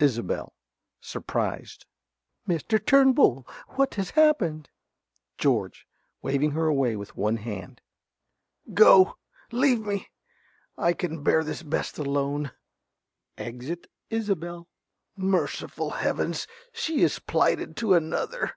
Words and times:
_)~Isobel~ 0.02 0.54
(surprised). 0.98 1.84
Mr. 2.48 2.82
Turnbull! 2.82 3.46
What 3.76 3.96
has 3.96 4.08
happened? 4.12 4.70
~George~ 5.36 5.86
(waving 6.22 6.52
her 6.52 6.64
away 6.64 6.96
with 6.96 7.14
one 7.18 7.36
hand). 7.36 7.82
Go! 8.72 9.18
Leave 9.52 9.82
me! 9.84 10.08
I 10.78 10.94
can 10.94 11.22
bear 11.22 11.44
this 11.44 11.62
best 11.62 11.98
alone. 11.98 12.52
(Exit 13.36 13.86
Isobel.) 14.08 14.68
Merciful 15.18 15.90
heavens, 15.90 16.46
she 16.72 17.02
is 17.02 17.18
plighted 17.18 17.76
to 17.76 17.92
another. 17.92 18.56